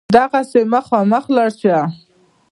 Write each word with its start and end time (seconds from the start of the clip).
دغسې 0.15 0.61
مخامخ 0.73 1.25
لاړ 1.35 1.49
شه. 1.61 1.77